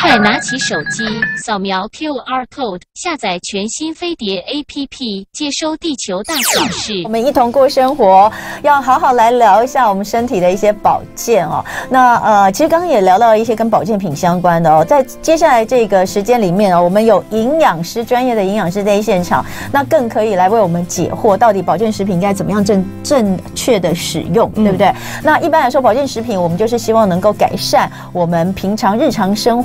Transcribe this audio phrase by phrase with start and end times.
[0.00, 1.04] 快拿起手机，
[1.42, 7.02] 扫描 QR code，下载全新飞碟 APP，接收地球大小事。
[7.04, 8.30] 我们一同过生活，
[8.62, 11.64] 要好好来聊一下我们身体的一些保健哦。
[11.90, 14.84] 那呃，其实刚刚也聊到了一些跟保健品相关的哦。
[14.84, 24.88] 在接下来这个时间里面哦，我们有营养师，专业的营养师在现场，那更可以来为我们解惑，到底保健食品应该怎么样正正确的使用，对不对？
[24.88, 29.63] 嗯、那一般来说，保健食品我们就是希望能够改善我们平常日常生活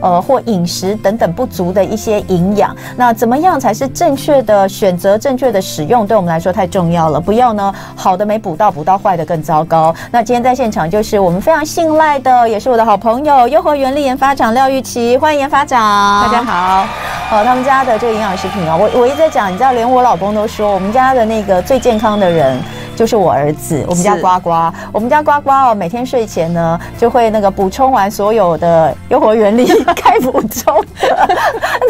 [0.00, 2.74] 呃或饮食等等不足的一些营养。
[2.96, 6.06] 那怎么样才是正确的选择、正确的使用？
[6.06, 7.20] 对我们来说太重要了。
[7.20, 9.94] 不要呢，好的没补到，补到坏的更糟糕。
[10.10, 16.24] 那今天在现场就是我们非常信赖的，也是我的好朋友优活原力研发长廖玉琪，欢迎研发长。
[16.24, 16.86] 大家好。
[17.30, 22.58] 哦，他们家的这个营养食品啊，我我一直在讲，你知道，连我老公都说，我们家的那个最健康的人。
[22.96, 24.50] 就是我儿子，我们家呱呱，
[24.92, 31.28] 我们家呱呱哦，每天睡前呢就会那个补充完所有的优活原理 该补充的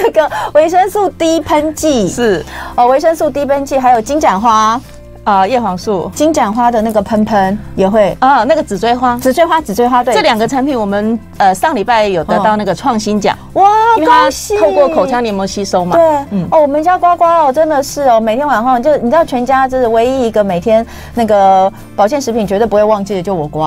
[0.03, 2.45] 那个维生素 D 喷剂，是。
[2.77, 4.81] 哦，维生素 D 喷剂，还有金盏花。
[5.25, 8.17] 啊，叶黄素、金盏花的那个喷喷也会。
[8.21, 14.31] 啊，那个紫锥花、紫锥花、紫锥花，对，这两个产品我们呃上礼拜有得到那个创新奖，哇，因为它
[14.61, 23.65] 透过口腔黏膜吸收嘛，对，嗯，哦，我们家呱呱哦，真的是哦，每天晚上就你知道，全家就是唯一一个每天那个保健食品绝对不会忘记的，就我呱，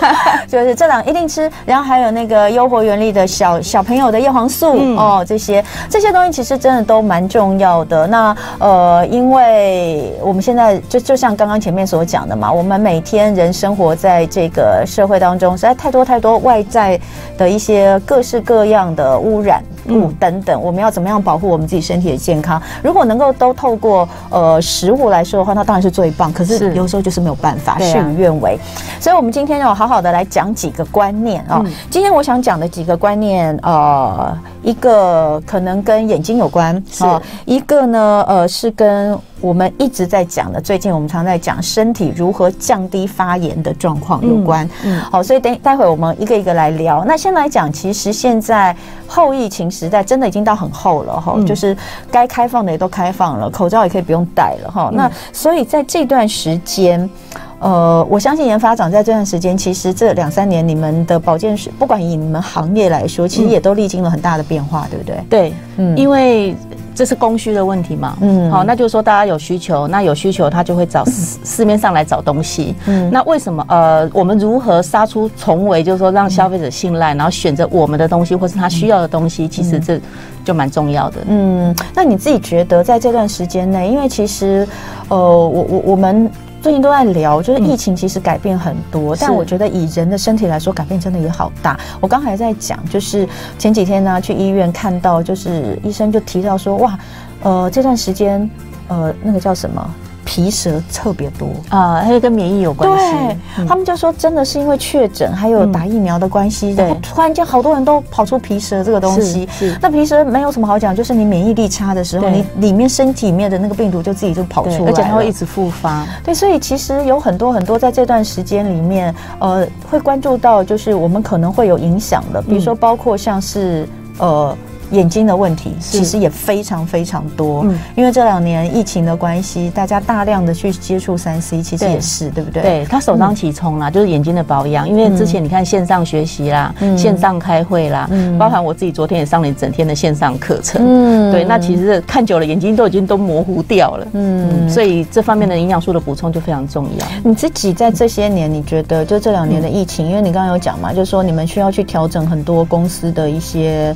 [0.48, 5.62] 就是这两一定吃，然后还有那个优活原力的小小朋友的叶黄素哦，这些。
[5.90, 8.06] 这些东西其实真的都蛮重要的。
[8.06, 10.80] 那呃，因为我们现在。
[10.94, 17.00] 就就像刚刚前面所讲的嘛，我们每天人生活在这个社会当中，实在太多太多外在
[17.36, 22.62] 的一些各式各样的污染物等等，我们要怎么样保护我们自己身体的健康？
[22.80, 26.32] 如果能够都透过呃食物来说的话，那当然是最棒。
[26.32, 28.56] 可是有时候就是没有办法，事与愿违。
[29.00, 31.60] 所以，我们今天要好好的来讲几个观念啊。
[31.90, 37.04] 今天我想讲的几个观念，呃，一个可能跟眼睛有关，是
[37.46, 39.18] 一个呢，呃，是跟。
[39.40, 44.66] 我们一直在讲的，最近我们常在讲身体如何降低发炎的状况有关。
[44.84, 47.04] 嗯，好，所以等待会我们一个一个来聊。
[47.04, 48.74] 那先来讲，其实现在
[49.06, 51.76] 后疫情时代真的已经到很后了哈，就是
[52.10, 54.90] 该开放的也都开放了，口罩也可以不用戴了哈。
[54.94, 57.10] 那所以在这段时间，
[57.58, 65.16] 呃，我相信研发长在这段时间，其实这两三年你们的保健室，不管以你们行业来说，其实也都历经了很大的变化，对不对？
[65.28, 66.56] 对，嗯，因为。
[66.94, 68.16] 这是供需的问题嘛？
[68.20, 72.74] 嗯，好，那就是说大家有需求，那有需求他就会找市市面上来找东西。
[72.86, 73.64] 嗯，那为什么？
[73.68, 75.82] 呃，我们如何杀出重围？
[75.82, 80.00] 就是说让消费者信赖，然后选择我们的东西，或是他需要的东西，其实这
[80.44, 81.16] 就蛮重要的。
[81.26, 84.66] 嗯，那你自己觉得在这段时间内，因为其实，
[85.08, 86.30] 呃，我我我们。
[86.64, 91.78] 最近都在聊，就是疫情其实改变很多，嗯、但我觉得以人的身体来说，改变真的也好大。
[92.00, 93.28] 我刚还在讲，就是
[93.58, 96.98] 前几天呢，去医院看到，就是医生就提到说，哇，
[97.42, 98.48] 呃，这段时间，
[98.88, 99.94] 呃，那个叫什么？
[100.34, 103.16] 皮蛇特别多啊，还有跟免疫有关系。
[103.56, 109.48] 对，他们就说真的是因为确诊，还有打疫苗的关系，然后突然间好多人都跑出皮蛇这个东西。
[109.52, 116.04] 是，那皮蛇没有什么好讲，就是你免疫力差的时候，你里面身体里面的那个病毒就自己就跑出来，而且它会一直复发。
[116.24, 124.56] 对，所以其实有很多很多在这段时间里面，呃，会关注到就是我们可能会有影响的，比如说包括像是呃。
[124.90, 132.62] 眼睛的问题其实也非常非常多，嗯，因为这两年疫情的关系，大家大量的去接触三 C，其实也是对，对不对？
[132.62, 134.88] 对，它首当其冲啦，就是眼睛的保养。
[134.88, 147.06] 因为之前你看线上学习啦，嗯，线上开会啦，嗯，包含我自己昨天也上了一整天的线上课程，嗯，对，那其实看久了眼睛都已经都模糊掉了，嗯，所以这方面的营养素的补充就非常重要。
[147.22, 153.94] 你自己在这些年，你觉得就这两年的疫情，因为你刚刚有讲嘛，就是说你们需要去调整很多公司的一些。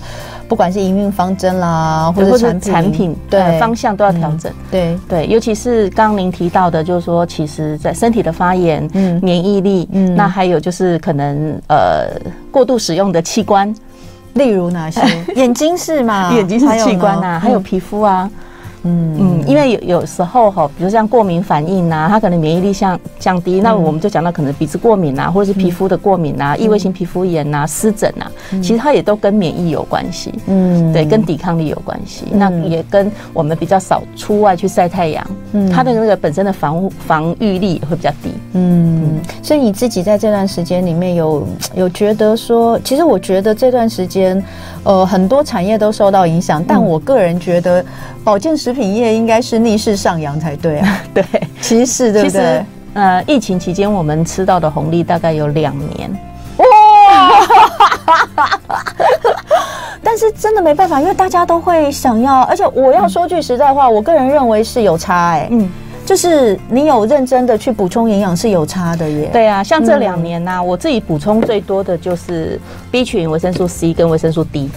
[0.48, 4.50] 不管是营运方针啦，或者产品，产品对方向都要调整。
[4.70, 12.08] 对对，尤其是刚刚您提到的，就是说，其实在身体的发炎、嗯，免疫力，嗯，那还有就是可能呃
[12.50, 13.72] 过度使用的器官，
[14.34, 15.00] 例如哪些？
[15.36, 16.32] 眼睛是嘛？
[16.32, 18.28] 眼睛是器官啊，还有皮肤啊。
[18.32, 18.44] 嗯
[18.88, 28.30] 嗯，因为有有时候哈，比如像过敏反应呐，它可能免疫力像降低，那我们就讲到可能鼻子过敏啊，或者是皮肤的过敏啊，异位性皮肤炎呐、湿疹啊，
[28.62, 44.42] 其实它也都跟免疫有关系，嗯，对，跟抵抗力有关系，那也跟我们比较少出外去晒太阳，嗯，它的那个本身的防防御力也会比较低，嗯，所以你自己在这段时间里面有有觉得说，其实我觉得这段时间，
[44.84, 47.84] 呃，很多产业都受到影响，但我个人觉得
[48.22, 51.02] 保健食品业应该是逆势上扬才对啊！
[51.14, 51.24] 对，
[51.60, 52.64] 其实对不对？
[52.94, 56.10] 呃，疫情期间我们吃到的红利大概有两年。
[56.58, 56.66] 哇！
[60.02, 65.68] 但是真的没办法，因为大家都会想要，而且我要说句实在话，嗯、我个人认为是有差哎、欸，嗯。
[66.06, 69.28] 就是你有认真的去补充营养是有差的耶。
[69.30, 72.58] 对啊，像这两年呢、啊，嗯、我自己补充最多的就是
[72.90, 74.70] B 群、维生素 C 跟维生素 D。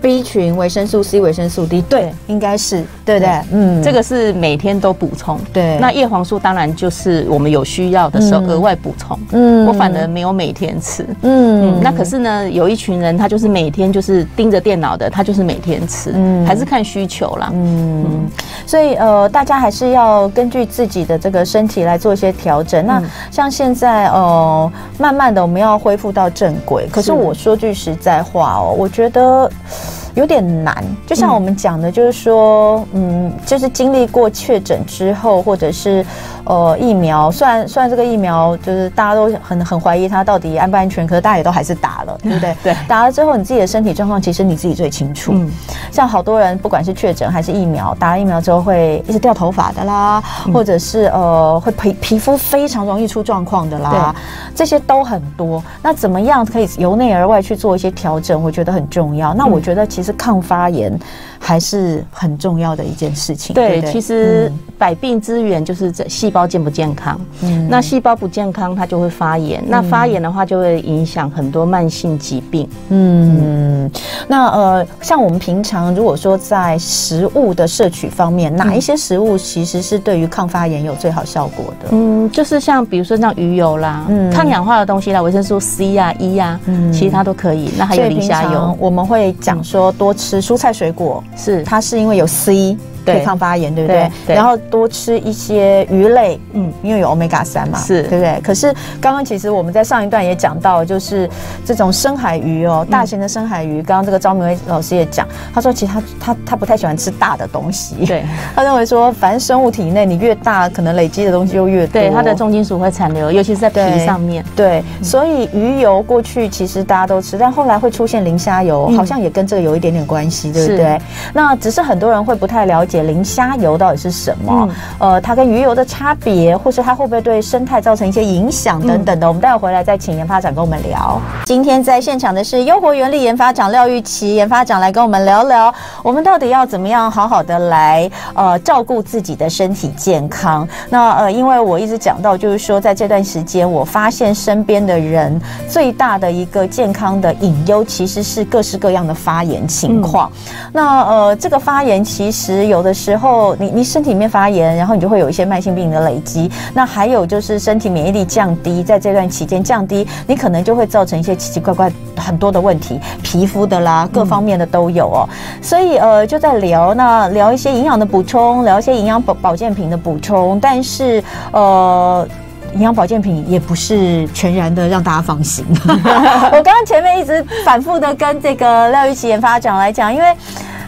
[0.00, 3.40] B 群、维生素 C、维生素 D，对，应该是对不对？
[3.50, 5.38] 嗯，这个是每天都补充。
[5.52, 9.18] 对，那叶黄素当然就是我们有需要的时候额外补充。
[9.32, 11.04] 嗯，我反而没有每天吃。
[11.22, 17.50] 嗯，那可是呢，有一群人他就是每天就是盯着电脑的，他就是每天吃，嗯，还是看需求啦。
[17.52, 18.28] 嗯，
[18.66, 22.86] 所以呃，大家还是要根据自己的这个身体来做一些调整。
[22.86, 26.86] 那像现在呃，慢慢的我们要恢复到正轨。
[26.92, 29.50] 可是我说句实在话哦，我觉得。
[29.86, 30.05] Yeah.
[30.16, 36.04] 有点难，就像我们讲的，就是说，嗯，就是经历过确诊之后，或者是。
[36.48, 42.56] 呃，疫苗虽然虽然这个疫苗就是大家都很很怀疑它到底安不安全，可是大家也都还是打了， 对不对？
[42.62, 45.32] 对，打了之后你自己的身体状况其实你自己最清楚。
[45.34, 45.50] 嗯，
[45.90, 55.60] 像好多人不管是确诊还是疫苗，打了疫苗之后会一直掉头发的啦，嗯、或者是呃会皮皮肤非常容易出状况的啦，对这些都很多。
[55.82, 58.40] 那怎么样可以由内而外去做一些调整？
[58.40, 59.34] 我觉得很重要。
[59.34, 60.96] 那我觉得其实抗发炎
[61.40, 63.52] 还是很重要的一件事情。
[63.52, 66.30] 对，对对其实百病之源就是这细。
[66.36, 67.18] 胞健不健康？
[67.40, 69.62] 嗯，那细胞不健康，它就会发炎。
[69.62, 72.68] 嗯、那发炎的话，就会影响很多慢性疾病。
[72.90, 73.90] 嗯，
[74.28, 81.88] 那呃，像我们平常如果说在食物的摄取方面，哪一些食物其实是对于抗发炎有最好效果的？
[81.92, 87.70] 嗯，就是像比如说像鱼油啦，嗯，抗氧化的东西啦，维生素 C 呀、啊、E 呀、啊，嗯，其他都可以。
[87.78, 92.76] 那还有磷虾油，我们会讲说多吃蔬菜水果，是它是因为有 C。
[93.14, 94.10] 对抗发炎，对不对？
[94.34, 98.40] 然后多吃一些鱼类，嗯，因为有 Omega 三嘛，是对不对？
[98.42, 101.28] 可是刚刚其实我们在上一段也讲到，就是
[101.64, 103.82] 这种深海鱼哦，大型的深海鱼。
[103.82, 108.24] 刚刚这个张明威老师也讲，他说其实他他他不太喜欢吃大的东西，对，
[108.54, 114.44] 他认为说，反正生物体内你越大，可能累积的东西就越多，对，它的重金属会残留，尤其是在皮上面。
[114.56, 120.98] 对，所以鱼油过去其实大家都吃，但后来会出现磷虾油，好像也跟这个有一点点关系，对不对？
[121.32, 122.95] 那只是很多人会不太了解。
[123.02, 124.68] 磷虾油到底是什么？
[125.00, 131.20] 嗯、呃，它跟鱼油的差别，或是它会不会对生态造成一些影响等等的，嗯、我们待会回来再请研发长跟我们聊。
[131.44, 135.72] 今天在现场的是优活原力研发长廖玉琪研发长来跟我们聊聊，
[136.02, 140.66] 我们到底要怎么样好好的来呃照顾自己的身体健康。
[140.88, 150.30] 那呃，因为我一直讲到，就是说在这段时间，我发现身边的人最大的一个健康的隐忧，其实是各式各样的发炎情况。
[150.34, 152.96] 嗯、那呃，这个发炎其实有的。
[152.96, 156.50] 时候，你你身体里面发炎，然后你就会有一些慢性病的累积。
[156.72, 165.28] 那还有就是身体免疫力降低，在这段期间降低，你可能就会造成一些奇奇怪怪很多的问题，皮肤的啦，各方面的都有哦。
[165.60, 170.58] 所以呃，就在聊那聊一些营养的补充，聊一些营养保保健品的补充。
[170.58, 171.22] 但是
[171.52, 172.26] 呃，
[172.72, 175.66] 营养保健品也不是全然的让大家放心。
[175.84, 180.34] 我刚刚前面一直反复的跟这个廖玉琪研发长来讲，因为。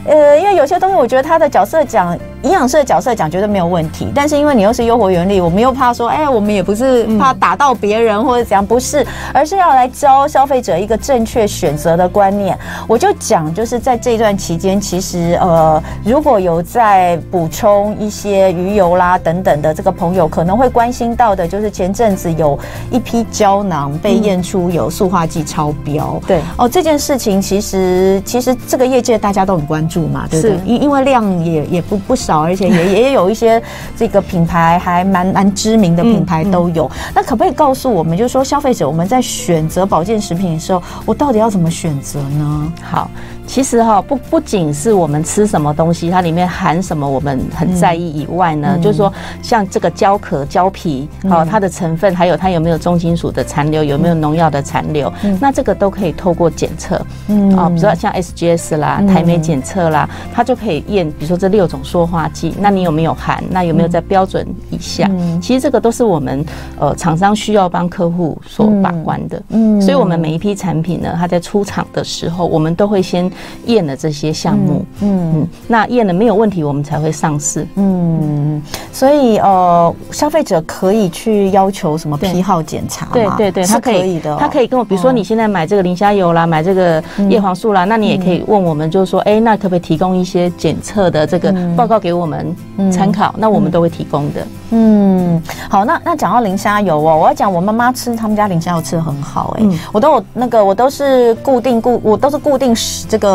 [0.06, 2.18] 呃，因为有些东西，我觉得他的角色讲。
[2.42, 9.04] 营养师的角色讲绝对没有问题，但是因为你又是优活原力，我们又怕说，哎，我们也不是怕打到别人或者怎样，不是，
[9.34, 12.56] 而是要来教消费者一个正确选择的观念。
[12.86, 22.56] 我就讲，就是在这段期间，其实呃，如果有在补充一些鱼油啦等等的这个朋友，可能会关心到的，就是前阵子有
[22.88, 26.20] 一批胶囊被验出有塑化剂超标。
[26.24, 30.56] 对哦，这件事情其实其实这个业界大家都很关注嘛，对不对？
[30.64, 32.27] 因因为量也也不不少。
[32.28, 33.62] 少，而且也也有一些
[33.96, 36.90] 这个品牌还蛮蛮知名的品牌都有。
[37.14, 42.72] 那可不可以告诉我们，就是说消费者我们在选择保健食品的时候，我到底要怎么选择呢？
[42.82, 43.10] 好。
[43.48, 49.10] 其实哈，不不仅是我们吃什么东西，它里面含什么，我们很在意以外呢，嗯、就是说
[49.42, 63.42] 像这个胶壳、胶皮，好、嗯，它的成分，还有它有没有重金属的残留，有没有农药的残留，嗯、那这个都可以透过检测，嗯，啊，比如说像 SGS 啦、台媒检测啦，它就可以验，比如说这六种塑化剂，那你有没有含？
[63.50, 65.08] 那有没有在标准以下？
[65.10, 66.44] 嗯、其实这个都是我们
[66.78, 73.30] 呃厂商需要帮客户所把关的，嗯，所以我们每一批产品呢，它在出厂的时候，我们都会先。
[73.66, 83.12] 验了这些项目，嗯嗯，那验了没有问题，我们才会上市，嗯，所以呃，消费者可以去要求什么批号检查吗？
[83.14, 92.54] 对对对，是可以的，他可以跟我，比如说你现在买这个磷虾油啦，买这个叶黄素啦，那你也可以问我们，就是说，哎，那可不可以提供一些检测的这个报告给我们
[92.92, 93.34] 参考？
[93.36, 94.46] 那我们都会提供的。
[94.70, 102.74] 嗯，好，那那讲到磷虾油哦，我要讲我妈妈吃他们家磷虾油吃的很好哎、我都有那个我都是固定固我都是固定
[103.08, 103.27] 这个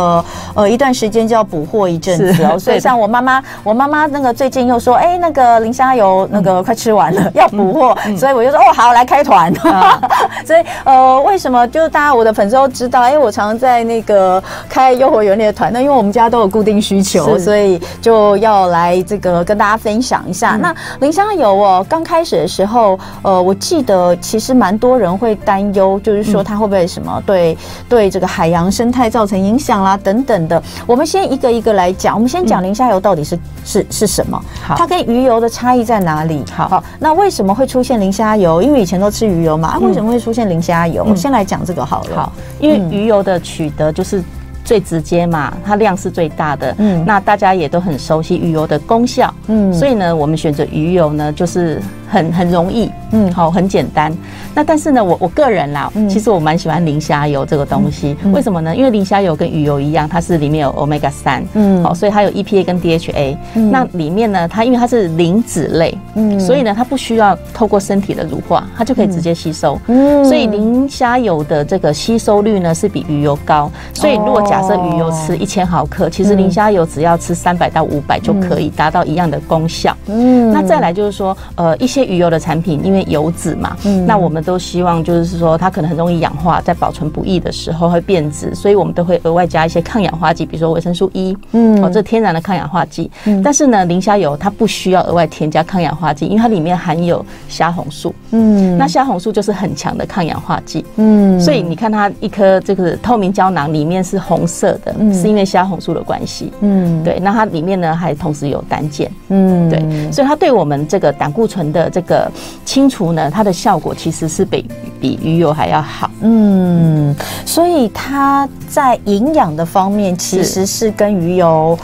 [0.53, 9.83] 呃一段时间就要补货一阵子哦，所以像我妈妈我妈妈那个最近又说哎、欸、那个磷虾油那个快吃完了、嗯、要补货，嗯、所以我就说哦好来开团，嗯、
[10.47, 21.23] 所以呃为什么就大家我的粉丝都知道，哎、欸、我常常在那个开诱惑原力的团，那因为我们家都有固定需求，所以就要来这个跟大家分享一下，嗯、那磷虾。
[21.33, 21.83] 油哦！
[21.89, 27.57] 刚开始的时候，呃，我记得其实蛮多人会担忧，就是说它会不会什么对
[27.89, 30.61] 对这个海洋生态造成影响啦等等的。
[30.87, 34.41] 我们先一个一个来讲，我们先讲磷虾油到底是是是什么？
[34.65, 36.43] 好，它跟鱼油的差异在哪里？
[36.55, 38.61] 好，好，那为什么会出现磷虾油？
[38.61, 41.03] 因为以前都吃鱼油嘛，啊，为什么会出现磷虾油？
[41.03, 42.15] 我先来讲这个好了。
[42.15, 44.23] 好，因为鱼油的取得就是。
[44.63, 51.81] 最直接嘛，它量是最大的，嗯，那大家也都很熟悉鱼油的功效，嗯，所以呢，我们选择鱼油呢，就是。
[52.13, 54.15] 很很容易，嗯，好，很简单。
[54.53, 58.15] 那但是呢，我我个人啦，其实我蛮喜欢磷虾油这个东西。
[58.31, 58.75] 为什么呢？
[58.75, 63.35] 因为磷虾油跟鱼油一样，它是里面有 Omega 三，嗯，好，所以它有 EPA 跟 DHA。
[63.71, 69.81] 那里面呢，它因为它是磷脂类，嗯，所以呢，它不需要透过身体的乳化，它就可以直接吸收。
[69.87, 73.71] 嗯，所以磷虾油的这个吸收率呢是比鱼油高。
[73.91, 79.97] 所以如果假设鱼油吃一千毫克，其实磷虾油只要吃三百到五百就可以达到一样的功效。
[80.05, 82.03] 嗯，那再来就是说，呃，一些。
[82.03, 93.09] 鱼油的产品，因为油脂嘛，嗯，那我们都希望就是说它可能很容易氧化，在保存不易的时候会变质，所以我们都会额外加一些抗氧化剂，比如说维生素 E，嗯，哦，这天然的抗氧化剂。
[93.23, 111.89] 嗯，但是呢，磷虾油它不需要额外添加抗氧化剂，因为它里面含有虾红素，嗯，那虾红素就是很强的抗氧化剂，嗯，所以你看它一颗这个透明胶囊里面是红色的，嗯，是因为虾红素的关系，嗯，对，那它里面呢还同时有胆碱，嗯，对，所以它对我们这个胆固醇的。
[111.93, 112.31] 这个
[112.65, 114.67] 清除呢，它的效果其实是比
[114.99, 116.09] 比鱼油还要好。
[116.21, 117.13] 嗯，
[117.45, 121.77] 所以它在营养的方面其实是跟鱼油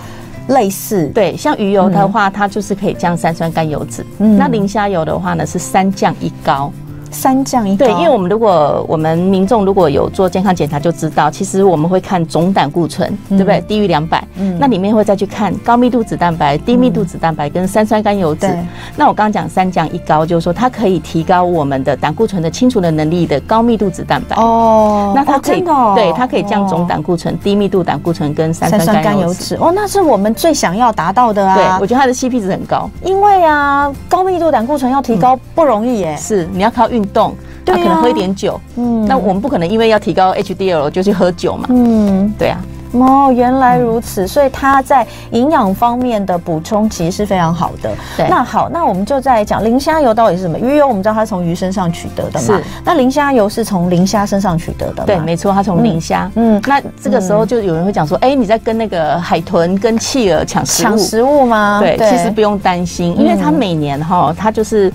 [0.47, 1.05] 类似。
[1.13, 4.03] 对，像鱼油的话，它就是可以降三酸甘油脂。
[4.17, 6.73] 嗯，那磷虾油的话呢，是三降一高。
[7.11, 13.61] 三降一高，对，因为我们如果我们民众如果有做健康检查，就知道，其实我们会看总胆固醇，对不对？
[13.61, 18.55] 低于两百，嗯，那里面会再去看高密度脂蛋白、低密度脂蛋白跟三酸甘油酯。
[18.95, 24.35] 那我刚刚讲三降一高，就是说它可以提高我们的胆固醇的清除的能力的高密度脂蛋白。
[24.35, 29.55] 哦，那它可以，对，它可以降总胆固醇、低密度胆固醇跟三酸甘油脂。
[29.55, 31.55] 哦，那是我们最想要达到的啊！
[31.55, 36.15] 对，我觉得它的 CP 值很高，因为啊，高密度胆固醇要提高不容易耶。
[36.15, 36.98] 是，你要靠运。
[36.99, 37.33] 运动，
[37.65, 42.59] 他可能喝一点酒，嗯，那我们不可能因为要提高 HDL 就去喝酒嘛，嗯，对啊，
[42.91, 47.91] 哦，原来如此，所以它在营养方面的补充其实是非常好的。
[48.17, 50.59] 对，那好，那我们就再来讲磷虾油到底是什么？
[50.59, 61.79] 鱼油我们知道它从鱼身上取得的嘛，是，那磷虾油是从磷虾身上取得的，对，没错，它从磷虾，嗯，那这个时候就有人会讲说，哎，你在跟那个海豚跟企鹅抢食物，抢食物吗？
[61.79, 64.91] 对，其实不用担心，因为它每年哈，它就是。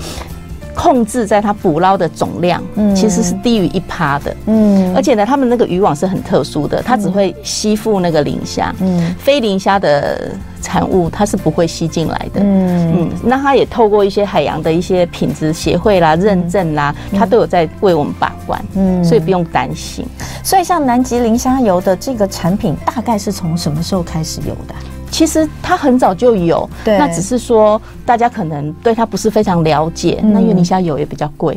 [0.75, 12.93] 控制在它捕捞的总量，嗯，其实是低于一趴的，嗯，而且呢，他们那个渔网是很特殊的，它只会吸附那个磷虾，嗯，非磷虾的产物它是不会吸进来的，嗯。
[12.97, 20.05] 嗯，那它也透过一些海洋的一些品质协会啦、认证啦，它都有在为我们把关，嗯，所以不用担心。
[20.43, 24.75] 所以像南极磷虾油的这个产品，大概是从什么时候开始有的？
[25.15, 30.19] 其实它很早就有，那只是说大家可能对它不是非常了解。
[30.25, 31.57] 嗯、那因为磷虾油也比较贵，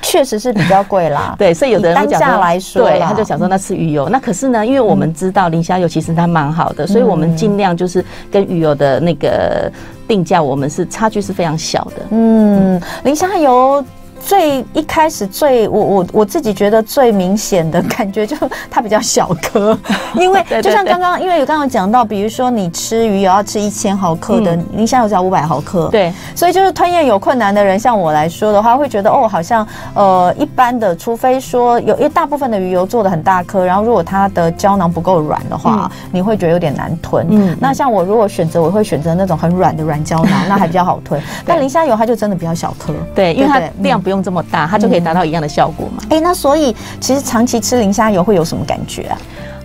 [0.00, 1.34] 确实是比较贵啦。
[1.38, 4.08] 对，所以有的人会讲说，来说，对，他就想说那吃鱼油。
[4.08, 8.02] 嗯、那可是呢，因为我们知道磷虾油其实它蛮好的，嗯、所以我们尽量就是
[8.32, 9.70] 跟鱼油的那个
[10.08, 12.06] 定价，我们是差距是非常小的。
[12.12, 13.84] 嗯，磷虾油。
[14.28, 18.36] 最一开始最我我我自己觉得最明显的感觉就
[18.70, 19.76] 它比较小颗，
[20.16, 37.26] 因为就像刚刚，因为有刚刚讲到，比如说你吃鱼油要吃一千毫克的，磷虾油只要五百毫克，对，所以就是吞咽有困难的人，像我来说的话，会觉得哦，好像呃一般的，除非说有一大部分的鱼油做的很大颗，然后如果它的胶囊不够软的话，你会觉得有点难吞。
[37.30, 41.18] 嗯，那像我如果选择，我会选择那种很软的软胶囊，那还比较好吞。
[41.46, 43.98] 但磷虾油它就真的比较小颗，对，因为它量。
[44.08, 46.02] 不用这么大，它就可以达到一样的效果嘛？
[46.04, 49.18] 哎、嗯欸，那所以其实长期吃磷虾油会有什么感觉啊？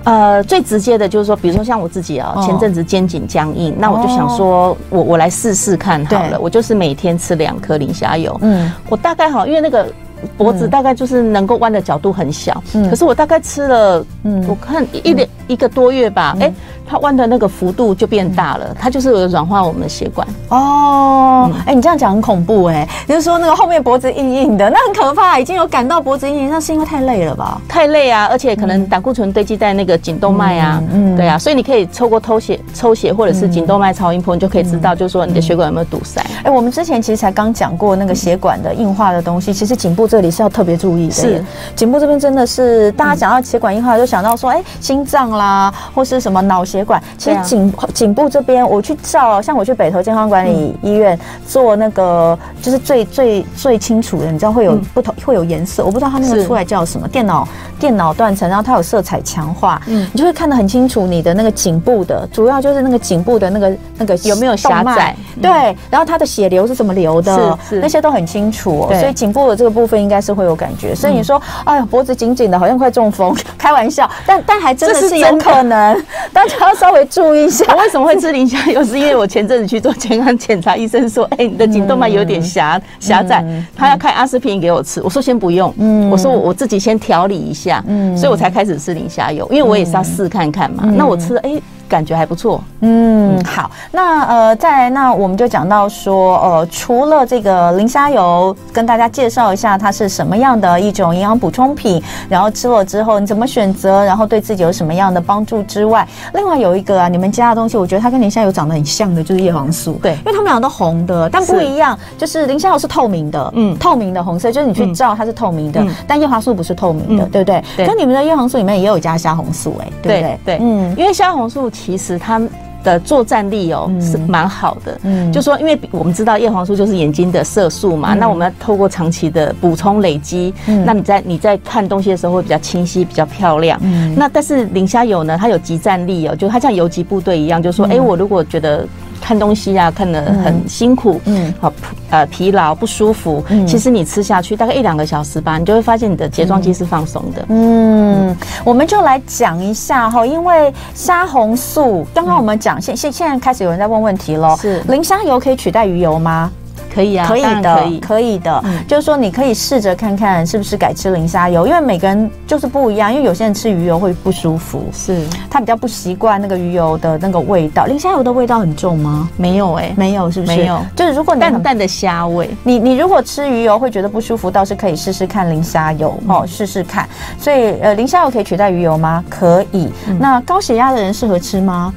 [0.06, 8.38] 呃，最直接的就是说，比如说像我自己啊，前阵子肩颈僵硬，那我就想说我我来试试看好了，我就是每天吃两颗磷虾油。
[8.42, 9.88] 嗯，我大概好，因为那个。
[10.38, 16.52] 脖子大概就是能够弯的角度很小，嗯，可是我大概吃了，嗯，我看一点一个多月吧，哎，
[16.88, 20.28] 它弯的那个幅度就变大了，它就是有软化我们的血管。
[20.50, 27.62] 哦，哎，你这样讲很恐怖哎，就是说那个后面脖子硬硬的，那很可怕，已经有感到脖子硬硬，那是因为太累了吧？
[27.68, 36.25] 太累啊，而且可能胆固醇堆积在那个颈动脉啊，嗯，对啊，所以你可以透过抽血、抽血或者是颈动脉超音波，你就可以知道，就是说你的血管有没有堵塞。
[36.44, 40.08] 哎，我们之前其实才刚讲过那个血管的硬化的东西，其实颈部。
[40.13, 41.46] 这里是要特别注意的，是。
[41.75, 47.01] 颈部这边真的是大家讲到血管硬化，就想到说，哎，心脏啦，或是什么脑血管。
[47.18, 57.48] 其实颈颈部这边，我去照，像我去北投健康管理医院做那个，就是最最最清楚的，你知道会有不同，会有颜色，我不知道它那个出来叫什么，电脑
[57.80, 65.51] 电脑断层，然后它有色彩强化，嗯，你就会看得很清楚你的那个颈部的，主要就是那个颈部的那个那个有没有狭窄，对，
[65.89, 70.03] 然后它的血流是怎么流的，是那些都很清楚，所以颈部的这个部分。
[70.03, 76.03] 应该是会有感觉，所以你说，哎呀，脖子紧紧的，好像快中风， 开玩笑，但但还真的是有可能，
[76.34, 77.65] 大家要稍微注意一下。
[77.70, 78.84] 我为什么会 吃磷虾油？
[78.84, 83.43] 是因为我前阵子去做健康检查，医生说，哎，你的颈动脉有点狭狭窄，
[83.75, 85.01] 他要开阿司匹林给我吃。
[85.03, 90.84] 我说先不用，嗯，我说我我自己先调理一下，嗯，所以我才开始吃磷虾油，因为我也是要试看看嘛。
[90.86, 91.62] 那我吃，哎。
[91.94, 117.64] 感觉还不错，嗯，好，那呃，再来，那我们就讲到说，呃，除了这个磷虾油，跟大家介绍一下它是什么样的一种营养补充品，然后吃了之后你怎么选择，然后对自己有什么样的帮助之外，另外有一个啊，你们家的东西，我觉得它跟磷虾油长得很像的，就是叶黄素，对，因为它们俩都红的，但不一样，是就是磷虾油是透明的，嗯，透明的红色，就是你去照它是透明的，嗯、但叶黄素不是透明的，嗯、对不对？
[117.78, 120.40] 对，跟你们的叶黄素里面也有加虾红素、欸，哎，对不对？
[120.44, 121.70] 对，嗯，因为虾红素。
[121.84, 122.42] 其实它
[122.84, 130.54] 的作战力哦是蛮好的，嗯，就说因为我们知道叶黄素就是眼睛的色素嘛，那我们要透过长期的补充累积，
[130.86, 133.80] 那你在你在看东西的时候会比较清晰，比较漂亮。
[134.16, 138.88] 那但是磷虾油呢，它有集战力哦，就它像游击部队一样，就说哎，我如果觉得。
[139.24, 141.72] 看东西啊，看得很辛苦，嗯，好，
[142.10, 143.42] 呃，疲劳不舒服。
[143.48, 147.46] 嗯，其实你吃下去大概一两个小时吧，你就会发现你的睫状肌是放松的。
[147.48, 156.52] 嗯，我们就来讲一下哈，因为虾红素，刚刚我们讲，现现现在开始有人在问问题了，是磷虾油可以取代鱼油吗？
[156.93, 167.86] 可以啊，可以的，可以，可以的，嗯、就是说你可以试着看看是不是改吃磷虾油，因为每个人就是不一样，因为有些人吃鱼油会不舒服，是他比较不习惯那个鱼油的那个味道。
[167.86, 169.29] 磷虾油的味道很重吗？
[169.38, 170.56] 没有哎、欸，没有，是不是？
[170.56, 177.08] 没有，就是如果你淡淡的虾味，你你如果吃鱼油会觉得不舒服，倒是可以试试看磷虾油哦，试试看。
[177.39, 179.23] 所以呃，磷虾油可以取代鱼油吗？
[179.29, 179.89] 可以。
[180.08, 181.93] 嗯、那高血压的人适合吃吗？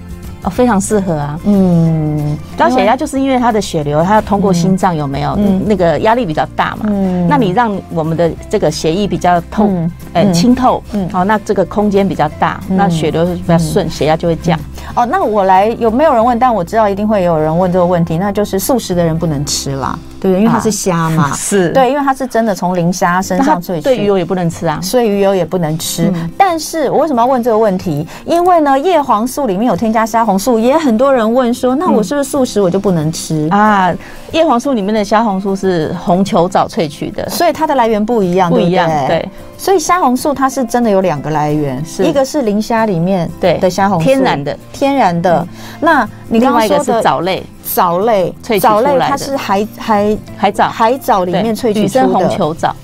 [0.47, 1.39] 哦，非常适合啊。
[1.45, 5.35] 嗯，高血压就是因为它的血流，它要通过心脏，有没有？
[5.37, 6.87] 嗯，那个压力比较大嘛。
[6.87, 9.69] 嗯，那你让我们的这个血液比较透，
[10.13, 10.81] 呃，清透。
[10.93, 14.57] 嗯，好，那这个空间比较大，那血流比较顺，血压就会降。
[14.95, 16.39] 哦，那我来，有没有人问？
[16.39, 19.99] 但我知道一定会有人问这个问题，那就是素食的人不能吃啦。
[20.21, 23.81] 对，因为它是虾嘛， 是对，因为它是真的从磷虾身上萃取。
[23.81, 26.13] 对，鱼油也不能吃啊，所以鱼油也不能吃。
[26.37, 28.07] 但是我为什么要问这个问题？
[28.25, 33.93] 因为呢，叶黄素里面有添加虾红素，也很多人问说，那我是不是素食我就不能吃啊？
[34.33, 38.89] 叶黄素里面的虾红素是红球藻萃取的，所以它的来源不一样，不一样。
[39.07, 45.47] 对，所以虾红素它是真的有两个来源，一个是磷虾里面对的虾红素，天然的，天然的。
[45.81, 47.43] 那你刚刚说的藻类。
[47.75, 52.09] 藻类，藻类它是海海海藻，海藻里面萃取出的。
[52.09, 52.75] 红球藻，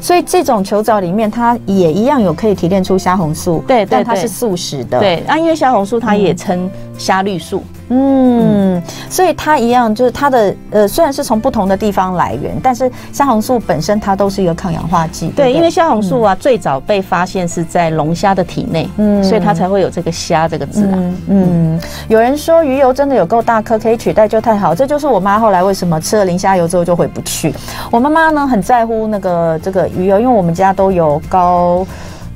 [0.00, 7.62] 所以这种球藻里面它也一样有可以提炼出虾红素，对，但它是素食的，对，那因为虾红素它也称虾绿素。
[7.88, 15.28] 嗯，所以它一样，就是它的呃，虽然是从不同的地方来源，但是虾红素本身它都是一个抗氧化剂。
[15.28, 20.98] 对，因为虾红素啊，最早被发现是在龙虾的体内，嗯，所以它才会有这个“虾”这个字啊。
[21.28, 24.74] 嗯，有人说鱼油真的有够大颗，可以取代就太好。
[24.74, 27.54] 这就是我妈后来为什么吃了磷虾油之后就回不去。
[27.92, 31.86] 我妈妈呢很在乎那个这个鱼油，因为我们家都有高。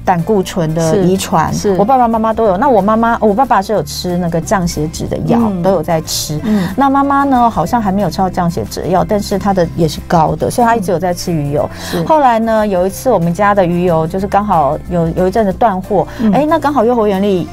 [0.05, 2.57] 胆固醇的遗传，是我爸爸妈妈都有。
[2.57, 6.41] 那我妈妈，我爸爸是有吃那个降血脂的药，嗯、都有在吃。
[6.45, 11.69] 嗯，那妈妈呢，好像还没有吃到降血脂的药，但是她的也是高的，所以她一直有在吃鱼油。
[11.79, 17.49] 是后来呢，有一次我们家的鱼油就是刚好有有一阵子断货，哎、嗯欸，那刚好又回原力。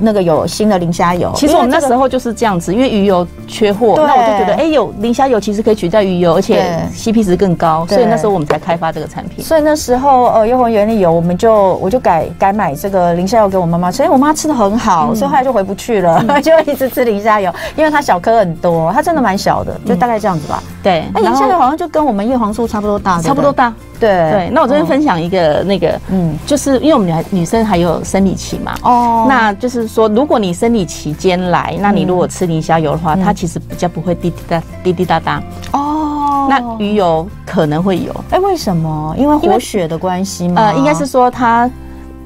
[0.00, 1.32] 那个有新的磷虾油。
[1.34, 9.44] 其实我们那时候就是这样子，因为鱼油缺货，那我就觉得，哎，有磷虾油其实可以取代鱼油，而且 CP 值更高，所以那时候我们才开发这个产品。
[9.44, 20.62] 所以那时候呃，悠活原力油，我们就我就改改买这个磷虾油给我妈妈吃，因为我妈吃的很好，所以后来就回不去了， 就一直吃磷虾油，因为它小颗很多，它真的蛮小的，就大概这样子吧。
[20.82, 23.72] 对，那磷虾油好像就跟我们叶黄素差不多大，差不多大。
[23.98, 35.42] 对对，那我这边分享一个那个，嗯，就是因为我们女孩女生还有生理期嘛，哦，那就是说，如果你生理期间来，那你如果吃磷虾油的话，它其实比较不会滴滴答滴滴答答。
[35.72, 39.14] 哦，那鱼油可能会有，哎，为什么？
[39.18, 40.62] 因为活血的关系吗？
[40.62, 41.70] 呃，应该是说它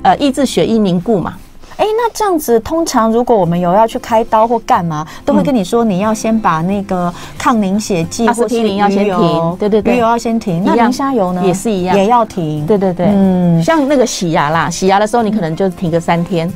[0.02, 1.34] 呃抑制血液凝固嘛。
[1.76, 10.62] 哎，那这样子，通常如果我们有要去开刀或干嘛，都会跟你说，你要先把那个抗凝血剂或是鱼油要先停，对对对，鱼油要先停。
[10.64, 11.42] 那磷虾油呢？
[11.44, 12.66] 也是一样，也要停。
[12.66, 16.52] 对对对，嗯，像那个洗牙啦，洗牙的时候你可能就停个三天。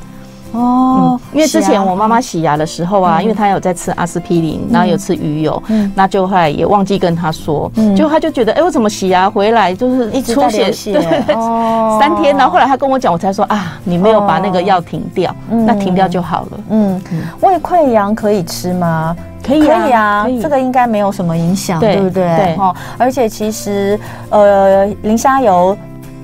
[0.53, 5.63] 哦，因为之前我妈妈洗牙的时候啊，因为她有在吃阿司匹林，然后有吃鱼油，
[5.95, 11.35] 那就后来也忘记跟她说，就她就觉得，哎，我怎么洗牙回来就是一直出血，对，
[11.99, 16.61] 三天，然后后来她跟我讲，我才说啊，你没有把那个药停掉，那停掉就好了。
[16.71, 17.01] 嗯，
[17.41, 19.15] 胃溃疡可以吃吗？
[19.47, 19.93] 可以，可以。
[19.93, 22.25] 啊，这个应该没有什么影响，对不对？
[22.25, 22.59] 对，
[22.97, 23.99] 而且其实
[24.31, 25.77] 呃，磷虾油。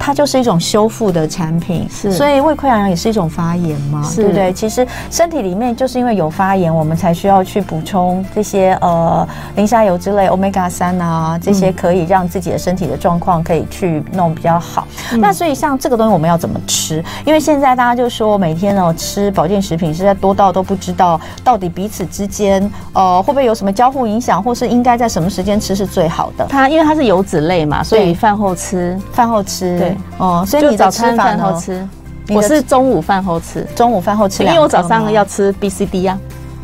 [0.04, 4.52] 它就是一种修复的产品，是，所以胃溃疡也是一种发炎嘛，对不对？
[4.52, 14.88] 其实身体里面就是因为有发炎，我们才需要去补充这些呃磷虾油之类，Omega 三啊，这些可以让自己的身体的状况可以去弄比较好。
[15.12, 17.00] 嗯、那所以像这个东西我们要怎么吃？
[17.24, 26.44] 因为现在大家就说每天哦吃保健食品实在多到都不知道到底彼此之间呃会不会有什么交互影响，或是应该在什么时间吃是最好的？
[26.48, 29.91] 它因为它是油脂类嘛，所以饭后吃，饭后吃，对。
[30.18, 31.86] 哦，所以你早餐饭后吃，
[32.30, 36.18] 我是中午饭后吃，中午饭后吃，因为我早上要吃 B C D 呀，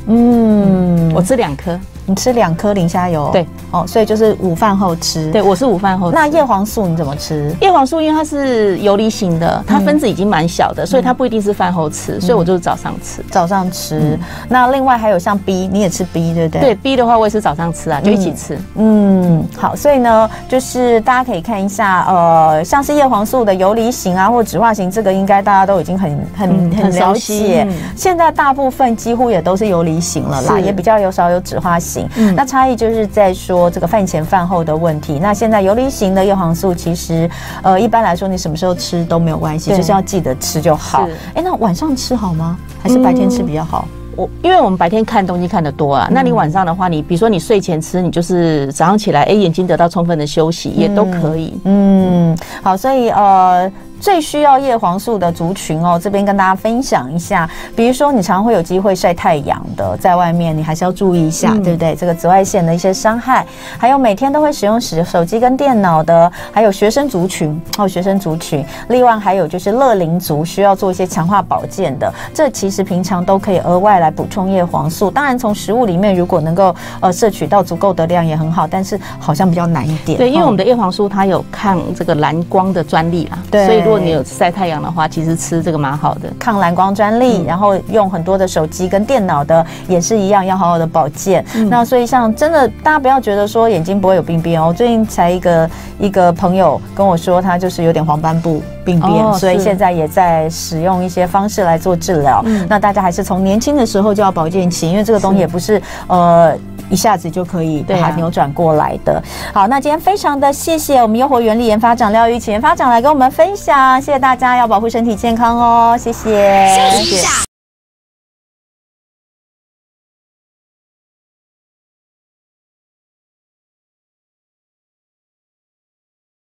[0.06, 1.78] 嗯，我吃两颗。
[2.08, 5.30] 你吃两颗磷虾油，对，哦，所以就是午饭后吃。
[5.30, 6.14] 对，我是午饭后吃。
[6.14, 7.54] 那叶黄素你怎么吃？
[7.60, 13.22] 叶黄素因为它是游离型的，它分子已经蛮小的，所以它不一定是饭后吃，所以我就是早上吃。
[13.30, 14.18] 早上吃。
[14.48, 16.60] 那另外还有像 B，你也吃 B 对不对？
[16.62, 18.58] 对 B 的话，我也是早上吃啊，就一起吃。
[18.76, 27.68] 嗯，好，所以呢，就是大家可以看一下，呃，像是叶黄素的游离型啊，或酯化型，这个应该大家都已经很很很了解。
[27.94, 31.97] 现在大部分几乎也都是游离型了啦，也比较有少有酯化型。
[32.16, 35.18] 嗯，那差异就是在说这个饭前饭后的问题。
[35.18, 37.28] 那现在游离型的叶黄素，其实
[37.62, 41.08] 呃一般来说你什么时候吃都没有关系，对就是要记得吃就好。
[41.34, 42.58] 哎是，那晚上吃好吗？
[42.82, 43.88] 还是白天吃比较好？
[43.88, 51.58] 嗯、我因为我们白天看东西看得多啊，嗯、那你晚上的话，你比如说你睡前吃，你就是早上起来，哎，眼睛得到充分的休息，也都可以。
[51.64, 53.70] 嗯，嗯，好，所以呃。
[54.00, 57.48] 最需要叶黄素的族群哦，这边跟大家分享一下。
[57.74, 61.94] 比如说，你常会有机会晒太阳的，在外面你还是要注意一下，嗯、对不对？
[61.94, 63.44] 这个紫外线的一些伤害，
[63.76, 68.64] 还有每天都会使用使手机跟电脑的，还有学生族群哦，学生族群。
[68.88, 75.10] 另外还有就是乐龄族需要做一些强化保健的，这其实平常都可以额外来补充叶黄素。
[75.10, 80.18] 当然，从食物里面如果能够呃摄取到足够的量也很好，但是好像比较难一点。
[80.18, 83.87] 对，因为我们的叶黄素它有抗这个蓝光的专利啦，对，所以。
[83.88, 87.38] 如果你有晒太阳的话，其实吃这个蛮好的，抗蓝光专利。
[87.38, 91.42] 嗯、然后用很多的手机跟电脑的也是一样，要好好的保健。
[91.54, 94.74] 嗯、那所以像真的，大家不要觉得说眼睛不会有病变哦。
[94.76, 102.42] 最近才一个一个朋友跟我说，他就是有点黄斑部病变，哦、所以现在也在使用一些方式来做治疗。
[102.44, 106.54] 嗯、那大家还是从年轻的时候就要保健起，因为这个东西也不是，是呃。
[106.90, 109.22] 一下子就可以把它扭转过来的。
[109.52, 117.00] 好，那今天非常的谢谢我们优活原力研发长廖玉琴研发长来跟我们分享，谢谢大家，要保护身体健康哦，谢谢。
[117.02, 117.47] 谢谢。